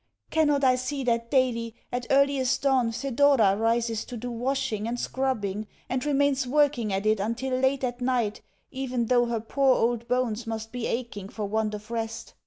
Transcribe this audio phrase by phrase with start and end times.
[0.31, 5.67] Cannot I see that daily, at earliest dawn, Thedora rises to do washing and scrubbing,
[5.87, 8.41] and remains working at it until late at night,
[8.71, 12.33] even though her poor old bones must be aching for want of rest?